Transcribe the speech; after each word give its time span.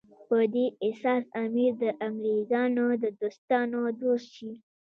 په 0.27 0.37
دې 0.53 0.65
اساس 0.87 1.23
امیر 1.43 1.71
د 1.83 1.85
انګریزانو 2.07 2.85
د 3.03 3.05
دوستانو 3.21 3.79
دوست 4.01 4.27
شي. 4.35 4.51